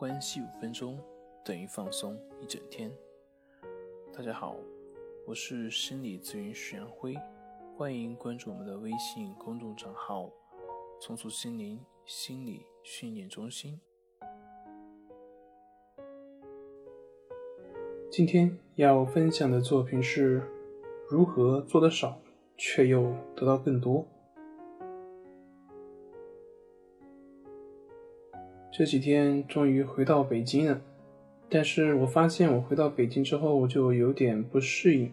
[0.00, 0.98] 关系五分钟
[1.44, 2.90] 等于放松一整天。
[4.16, 4.56] 大家好，
[5.26, 7.14] 我是心理咨询师杨辉，
[7.76, 10.32] 欢迎关注我们的微信公众账号
[11.02, 13.78] “重塑心灵心理训练中心”。
[18.10, 20.42] 今天要分享的作品是
[21.10, 22.22] 如何做得少，
[22.56, 24.06] 却又得到更多。
[28.72, 30.80] 这几天终于回到北京了，
[31.48, 35.12] 但是我发现我回到北京之后，我就有点不适应，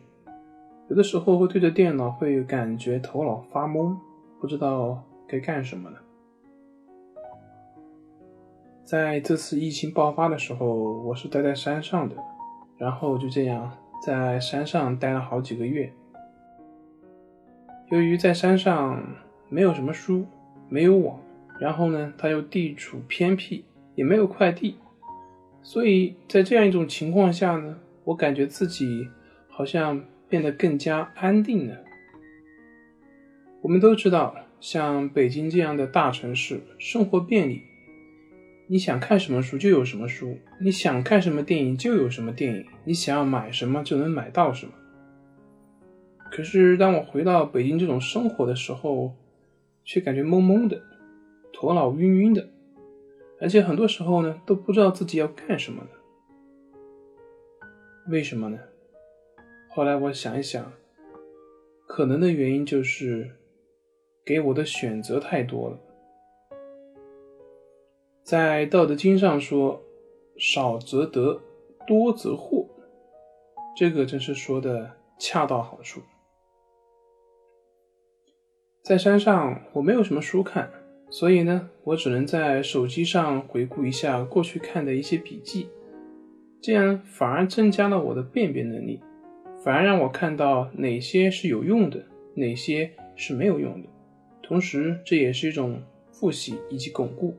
[0.90, 3.98] 有的时候会对着电脑会感觉头脑发懵，
[4.40, 5.98] 不知道该干什么了。
[8.84, 10.66] 在这次疫情爆发的时候，
[11.02, 12.16] 我是待在山上的，
[12.78, 13.70] 然后就这样
[14.06, 15.92] 在山上待了好几个月。
[17.90, 19.04] 由于在山上
[19.50, 20.26] 没有什么书，
[20.70, 21.20] 没有网。
[21.60, 23.64] 然后呢，它又地处偏僻，
[23.96, 24.76] 也没有快递，
[25.62, 29.08] 所以在这样一种情况下呢，我感觉自己
[29.50, 31.84] 好像变得更加安定了。
[33.62, 37.64] 我们都知道，像北京这样的大城市，生活便利，
[38.68, 44.72] 你想看什么书就有什么书，你想看什么电影就有什么电影，你想要买什么就能买到什么。
[46.30, 49.16] 可是当我回到北京这种生活的时候，
[49.84, 50.82] 却感觉懵懵的。
[51.60, 52.48] 头脑晕晕的，
[53.42, 55.90] 而且很多时候呢都不知道自己要干什么呢？
[58.10, 58.60] 为什么呢？
[59.72, 60.72] 后来我想一想，
[61.88, 63.32] 可能的原因就是
[64.24, 65.80] 给我的选择太多了。
[68.24, 69.82] 在《道德经》上说
[70.38, 71.42] ：“少则得，
[71.88, 72.68] 多则惑。”
[73.76, 76.02] 这个真是说的恰到好处。
[78.84, 80.72] 在山上，我没有什么书看。
[81.10, 85.70] 所以呢，我只能在手机上回顾一下过去看的一些笔记，
[86.62, 89.00] 这样反而增加了我的辨别能力，
[89.64, 92.04] 反而让我看到哪些是有用的，
[92.36, 93.88] 哪些是没有用的。
[94.44, 95.82] 同时，这也是一种
[96.12, 97.36] 复习以及巩固。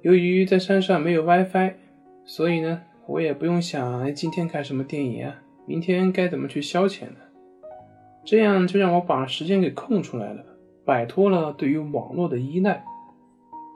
[0.00, 1.74] 由于在山上没有 WiFi，
[2.24, 7.16] 所以呢，我也不用想哎，今天看什么电影啊，明天该怎么去消遣呢？
[8.24, 10.44] 这样就让我把时间给空出来了。
[10.86, 12.84] 摆脱了对于网络的依赖，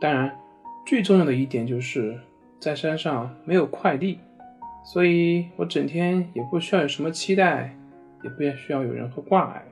[0.01, 0.39] 当然，
[0.87, 2.19] 最重要的一点就是
[2.61, 4.21] 在山上没有快递，
[4.85, 7.77] 所以我整天也不需要有什么期待，
[8.23, 9.65] 也不需要有任何挂碍。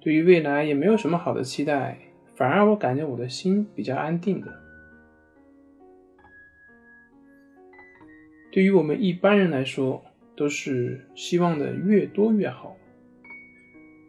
[0.00, 1.96] 对于未来也没有什么好的期待，
[2.34, 4.52] 反而我感觉我的心比较安定的。
[8.50, 10.02] 对于我们一般人来说，
[10.34, 12.76] 都是希望的越多越好。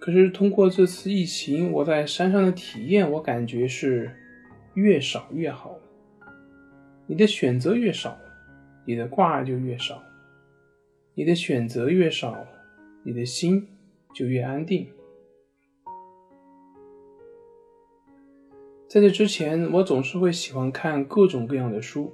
[0.07, 4.09] 可是通过这次疫情，我在山上的体验，我感觉是
[4.73, 5.77] 越少越好。
[7.07, 8.17] 你的选择越少，
[8.85, 9.95] 你的挂就越少；
[11.13, 12.47] 你的选择越少，
[13.03, 13.67] 你的心
[14.15, 14.87] 就越安定。
[18.87, 22.13] 在这之前，我总是会喜欢看各种各样的书，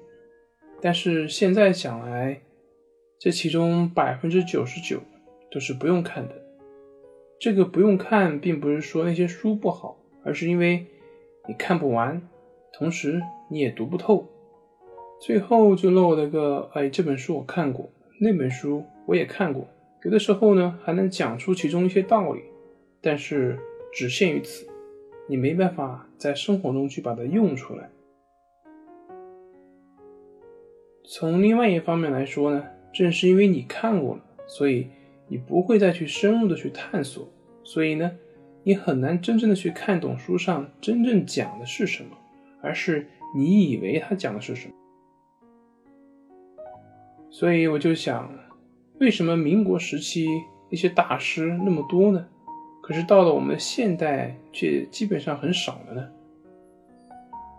[0.82, 2.42] 但是现在想来，
[3.20, 5.00] 这其中百分之九十九
[5.52, 6.43] 都是不用看的。
[7.44, 10.86] 这个不用看，并不是说那些书不好，而是因为
[11.46, 12.22] 你看不完，
[12.72, 14.26] 同时你也读不透，
[15.20, 17.90] 最后就落了个哎，这本书我看过，
[18.22, 19.68] 那本书我也看过，
[20.06, 22.40] 有的时候呢还能讲出其中一些道理，
[23.02, 23.60] 但是
[23.92, 24.66] 只限于此，
[25.28, 27.90] 你没办法在生活中去把它用出来。
[31.04, 34.88] 从另外一方面来说呢，正是因为你看过了，所以。
[35.34, 37.28] 你不会再去深入的去探索，
[37.64, 38.12] 所以呢，
[38.62, 42.12] 你很难真正的去看懂书上真正讲的是什么，
[42.62, 44.74] 而是你以为他讲的是什么。
[47.32, 48.32] 所以我就想，
[49.00, 50.28] 为什么民国时期
[50.70, 52.28] 那些大师那么多呢？
[52.84, 56.10] 可是到了我们现代却基本上很少了呢？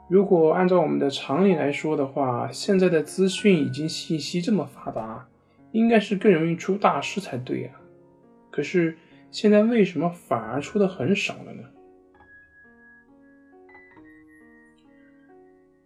[0.08, 5.26] 如果按照我们的常理来说的话，现在的资讯已经信息这么发达。
[5.75, 7.71] 应该是更容易出大师才对呀，
[8.53, 8.97] 可是
[9.32, 11.65] 现在为什么反而出的很少了呢？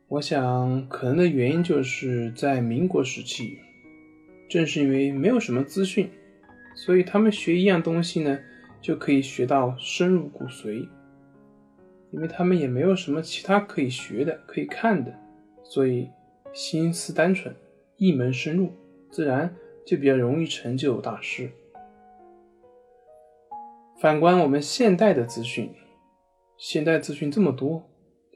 [0.09, 3.57] 我想可能的原因就是在民国时期，
[4.51, 6.11] 正是因为没有什么资讯，
[6.75, 8.39] 所以他们学一样东西呢，
[8.83, 10.87] 就可以学到深入骨髓，
[12.11, 15.19] 因为他们也没有什么其他可以学的、可以看的，
[15.65, 16.11] 所以
[16.53, 17.55] 心思单纯，
[17.97, 18.71] 一门深入，
[19.11, 19.51] 自然。
[19.89, 21.49] 就比较容易成就大师。
[23.99, 25.73] 反观我们现代的资讯，
[26.59, 27.89] 现代资讯这么多，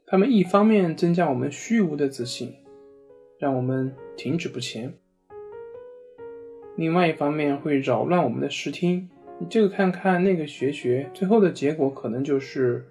[0.06, 2.54] 他们一方面增加我们虚无的自信，
[3.38, 4.94] 让我们停止不前。
[6.78, 12.82] 另外一方面会扰乱我们的视听，你这个看看，那个学学，最后的结果可能就是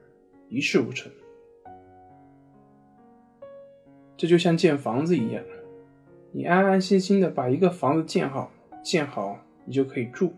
[0.50, 1.12] 一事无成。
[4.16, 5.44] 这就像建房子一样，
[6.34, 8.52] 你安安心心的把一个房子建好，
[8.82, 10.34] 建好你就可以住。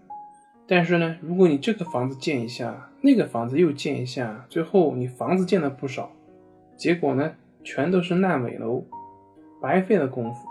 [0.66, 6.12] 但是呢，如果你这个房子建一下，那个房子又建一下，最后你房子建了不少，
[6.76, 8.86] 结果呢，全都是烂尾楼，
[9.62, 10.48] 白费了功夫。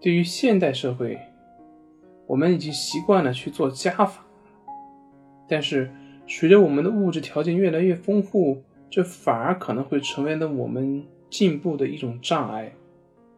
[0.00, 1.18] 对于现代社会，
[2.26, 4.24] 我们已经习惯了去做加法，
[5.48, 5.90] 但是
[6.28, 12.72] 随着我们的物质条件越来越丰富，这反而可能会成为了我们进步的一种障碍，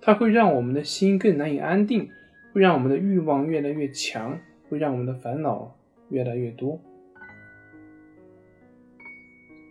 [0.00, 2.08] 它会让我们的心更难以安定，
[2.52, 4.38] 会让我们的欲望越来越强，
[4.68, 5.76] 会让我们的烦恼
[6.10, 6.80] 越来越多。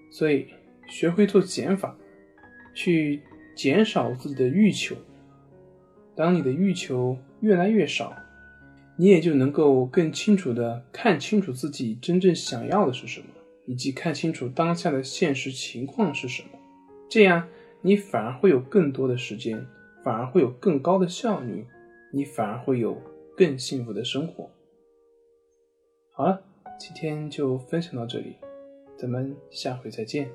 [0.09, 0.47] 所以，
[0.87, 1.95] 学会做减法，
[2.73, 3.21] 去
[3.55, 4.95] 减少自己的欲求。
[6.15, 8.15] 当你的欲求越来越少，
[8.95, 13.27] 你也就能够更清楚的看清楚自己真正想要的是什么，
[13.67, 16.49] 以及看清楚当下的现实情况是什么。
[17.07, 17.47] 这样，
[17.81, 19.65] 你反而会有更多的时间，
[20.03, 21.65] 反而会有更高的效率，
[22.12, 23.01] 你反而会有
[23.35, 24.50] 更幸福的生活。
[26.12, 26.41] 好了，
[26.79, 28.35] 今天就分享到这里，
[28.97, 30.29] 咱们下回再见。